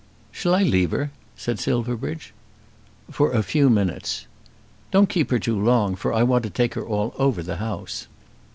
"Shall 0.31 0.55
I 0.55 0.63
leave 0.63 0.89
her?" 0.89 1.11
said 1.35 1.59
Silverbridge. 1.59 2.33
"For 3.11 3.31
a 3.31 3.43
few 3.43 3.69
minutes." 3.69 4.25
"Don't 4.89 5.07
keep 5.09 5.29
her 5.29 5.37
too 5.37 5.59
long, 5.61 5.95
for 5.95 6.11
I 6.11 6.23
want 6.23 6.43
to 6.45 6.49
take 6.49 6.73
her 6.73 6.83
all 6.83 7.13
over 7.19 7.43
the 7.43 7.57
house." 7.57 8.07